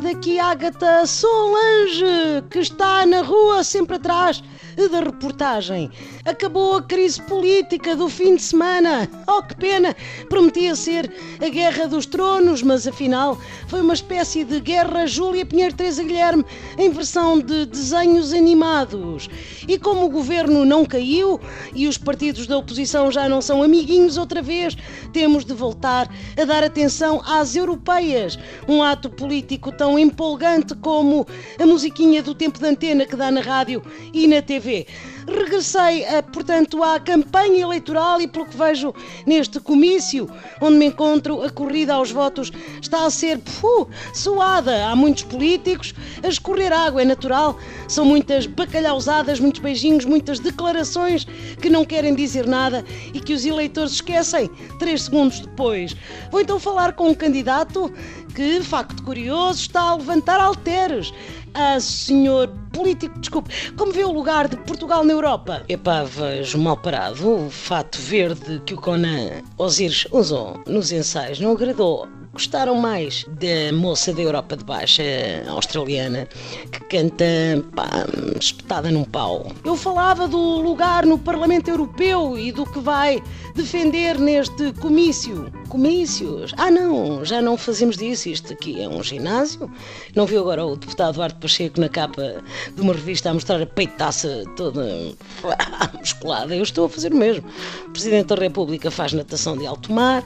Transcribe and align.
daqui 0.00 0.38
Ágata 0.38 1.06
Solange, 1.06 2.42
que 2.50 2.58
está 2.58 3.04
na 3.06 3.22
rua 3.22 3.62
sempre 3.64 3.96
atrás 3.96 4.42
da 4.90 5.00
reportagem. 5.00 5.90
Acabou 6.24 6.76
a 6.76 6.82
crise 6.82 7.20
política 7.22 7.94
do 7.94 8.08
fim 8.08 8.36
de 8.36 8.42
semana. 8.42 9.08
Oh, 9.26 9.42
que 9.42 9.54
pena! 9.56 9.94
Prometia 10.28 10.74
ser 10.74 11.12
a 11.40 11.48
Guerra 11.48 11.86
dos 11.86 12.06
Tronos, 12.06 12.62
mas 12.62 12.86
afinal 12.86 13.38
foi 13.68 13.82
uma 13.82 13.94
espécie 13.94 14.44
de 14.44 14.60
Guerra 14.60 15.06
Júlia 15.06 15.44
Pinheiro 15.44 15.74
Teresa 15.74 16.02
Guilherme 16.02 16.44
em 16.78 16.88
versão 16.90 17.38
de 17.38 17.66
desenhos 17.66 18.32
animados. 18.32 19.28
E 19.68 19.78
como 19.78 20.06
o 20.06 20.10
governo 20.10 20.64
não 20.64 20.86
caiu 20.86 21.38
e 21.74 21.86
os 21.86 21.98
partidos 21.98 22.46
da 22.46 22.56
oposição 22.56 23.10
já 23.10 23.28
não 23.28 23.42
são 23.42 23.62
amiguinhos 23.62 24.16
outra 24.16 24.40
vez, 24.40 24.76
temos 25.12 25.44
de 25.44 25.52
voltar 25.52 26.08
a 26.40 26.44
dar 26.44 26.64
atenção 26.64 27.20
às 27.26 27.54
europeias. 27.54 28.38
Um 28.66 28.82
ato 28.82 29.10
político 29.10 29.29
tão 29.76 29.98
empolgante 29.98 30.74
como 30.74 31.26
a 31.58 31.64
musiquinha 31.64 32.22
do 32.22 32.34
tempo 32.34 32.58
de 32.58 32.66
antena 32.66 33.06
que 33.06 33.14
dá 33.14 33.30
na 33.30 33.40
rádio 33.40 33.82
e 34.12 34.26
na 34.26 34.42
TV. 34.42 34.86
Regressei, 35.30 36.02
eh, 36.02 36.22
portanto, 36.22 36.82
à 36.82 36.98
campanha 36.98 37.62
eleitoral 37.62 38.20
e, 38.20 38.26
pelo 38.26 38.46
que 38.46 38.56
vejo 38.56 38.92
neste 39.24 39.60
comício, 39.60 40.28
onde 40.60 40.76
me 40.76 40.86
encontro, 40.86 41.42
a 41.42 41.48
corrida 41.48 41.94
aos 41.94 42.10
votos 42.10 42.50
está 42.82 43.06
a 43.06 43.10
ser 43.10 43.38
puh, 43.38 43.88
suada. 44.12 44.86
Há 44.86 44.96
muitos 44.96 45.22
políticos 45.22 45.94
a 46.22 46.28
escorrer 46.28 46.72
água, 46.72 47.02
é 47.02 47.04
natural. 47.04 47.56
São 47.86 48.04
muitas 48.04 48.46
bacalhausadas, 48.46 49.38
muitos 49.38 49.60
beijinhos, 49.60 50.04
muitas 50.04 50.40
declarações 50.40 51.24
que 51.60 51.70
não 51.70 51.84
querem 51.84 52.14
dizer 52.14 52.46
nada 52.46 52.84
e 53.14 53.20
que 53.20 53.32
os 53.32 53.44
eleitores 53.44 53.92
esquecem 53.92 54.50
três 54.78 55.02
segundos 55.04 55.40
depois. 55.40 55.94
Vou 56.30 56.40
então 56.40 56.58
falar 56.58 56.92
com 56.94 57.08
um 57.08 57.14
candidato 57.14 57.92
que, 58.34 58.60
facto 58.62 59.02
curioso, 59.02 59.60
está 59.60 59.80
a 59.82 59.94
levantar 59.94 60.40
alteres. 60.40 61.12
Ah, 61.54 61.80
senhor 61.80 62.48
político, 62.72 63.18
desculpe, 63.18 63.50
como 63.76 63.92
vê 63.92 64.04
o 64.04 64.12
lugar 64.12 64.48
de 64.48 64.56
Portugal 64.58 65.04
na 65.04 65.12
Europa? 65.12 65.64
Epá, 65.68 66.04
vejo 66.04 66.58
mal 66.58 66.76
parado. 66.76 67.46
O 67.46 67.50
fato 67.50 67.98
verde 67.98 68.62
que 68.64 68.74
o 68.74 68.80
Conan 68.80 69.42
Osiris 69.58 70.06
usou 70.12 70.62
nos 70.66 70.92
ensaios 70.92 71.40
não 71.40 71.52
agradou 71.52 72.08
gostaram 72.32 72.76
mais 72.76 73.24
da 73.28 73.72
moça 73.76 74.12
da 74.12 74.22
Europa 74.22 74.56
de 74.56 74.64
Baixa, 74.64 75.02
australiana, 75.48 76.28
que 76.70 76.80
canta 76.98 77.24
pá, 77.74 78.06
espetada 78.38 78.90
num 78.90 79.04
pau. 79.04 79.50
Eu 79.64 79.76
falava 79.76 80.28
do 80.28 80.38
lugar 80.38 81.04
no 81.04 81.18
Parlamento 81.18 81.68
Europeu 81.68 82.38
e 82.38 82.52
do 82.52 82.64
que 82.64 82.78
vai 82.78 83.22
defender 83.54 84.18
neste 84.18 84.72
comício. 84.74 85.50
Comícios? 85.68 86.52
Ah, 86.56 86.70
não, 86.70 87.24
já 87.24 87.40
não 87.40 87.56
fazemos 87.56 87.96
disso. 87.96 88.28
Isto 88.28 88.52
aqui 88.52 88.80
é 88.80 88.88
um 88.88 89.02
ginásio. 89.02 89.70
Não 90.14 90.26
viu 90.26 90.40
agora 90.40 90.64
o 90.64 90.76
deputado 90.76 91.14
Duarte 91.14 91.38
Pacheco 91.38 91.80
na 91.80 91.88
capa 91.88 92.42
de 92.74 92.80
uma 92.80 92.92
revista 92.92 93.30
a 93.30 93.34
mostrar 93.34 93.60
a 93.60 93.66
peitaça 93.66 94.44
toda 94.56 94.84
musculada? 95.98 96.54
Eu 96.54 96.62
estou 96.62 96.86
a 96.86 96.88
fazer 96.88 97.12
o 97.12 97.16
mesmo. 97.16 97.48
O 97.86 97.90
Presidente 97.90 98.26
da 98.26 98.36
República 98.36 98.90
faz 98.90 99.12
natação 99.12 99.56
de 99.56 99.66
alto 99.66 99.92
mar. 99.92 100.24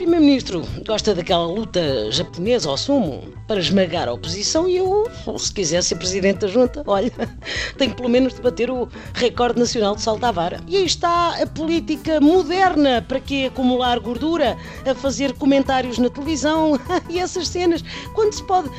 Primeiro-Ministro 0.00 0.66
gosta 0.86 1.14
daquela 1.14 1.44
luta 1.44 2.10
japonesa 2.10 2.70
ao 2.70 2.78
sumo 2.78 3.22
para 3.46 3.60
esmagar 3.60 4.08
a 4.08 4.14
oposição 4.14 4.66
e 4.66 4.78
eu, 4.78 5.06
se 5.36 5.52
quiser 5.52 5.82
ser 5.82 5.96
Presidente 5.96 6.38
da 6.38 6.48
Junta, 6.48 6.82
olha, 6.86 7.12
tenho 7.76 7.94
pelo 7.94 8.08
menos 8.08 8.32
de 8.32 8.40
bater 8.40 8.70
o 8.70 8.88
recorde 9.12 9.60
nacional 9.60 9.94
de 9.94 10.00
salto 10.00 10.24
à 10.24 10.32
vara. 10.32 10.58
E 10.66 10.78
aí 10.78 10.86
está 10.86 11.42
a 11.42 11.46
política 11.46 12.18
moderna 12.18 13.04
para 13.06 13.20
que 13.20 13.44
acumular 13.44 14.00
gordura 14.00 14.56
a 14.90 14.94
fazer 14.94 15.34
comentários 15.34 15.98
na 15.98 16.08
televisão 16.08 16.80
e 17.10 17.18
essas 17.18 17.48
cenas, 17.48 17.84
quando 18.14 18.32
se 18.32 18.42
pode 18.44 18.70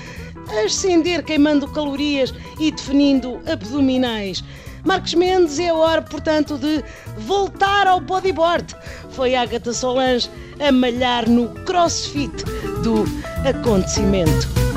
ascender 0.66 1.24
queimando 1.24 1.68
calorias 1.68 2.34
e 2.60 2.72
definindo 2.72 3.40
abdominais. 3.46 4.44
Marcos 4.84 5.14
Mendes 5.14 5.60
é 5.60 5.70
a 5.70 5.74
hora, 5.74 6.02
portanto, 6.02 6.58
de 6.58 6.84
voltar 7.18 7.88
ao 7.88 8.00
bodyboard. 8.00 8.76
Foi 9.12 9.36
Agatha 9.36 9.74
Solange 9.74 10.30
a 10.60 10.72
malhar 10.72 11.30
no 11.30 11.50
crossfit 11.66 12.44
do 12.84 13.06
acontecimento. 13.48 14.71